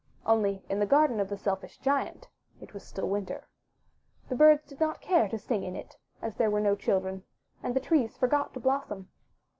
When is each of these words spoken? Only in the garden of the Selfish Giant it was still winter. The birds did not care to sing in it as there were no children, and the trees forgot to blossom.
Only 0.25 0.63
in 0.67 0.79
the 0.79 0.87
garden 0.87 1.19
of 1.19 1.29
the 1.29 1.37
Selfish 1.37 1.77
Giant 1.77 2.27
it 2.59 2.73
was 2.73 2.81
still 2.83 3.07
winter. 3.07 3.47
The 4.29 4.35
birds 4.35 4.65
did 4.65 4.79
not 4.79 4.99
care 4.99 5.27
to 5.29 5.37
sing 5.37 5.63
in 5.63 5.75
it 5.75 5.95
as 6.23 6.37
there 6.37 6.49
were 6.49 6.59
no 6.59 6.75
children, 6.75 7.23
and 7.61 7.75
the 7.75 7.79
trees 7.81 8.17
forgot 8.17 8.55
to 8.55 8.59
blossom. 8.59 9.09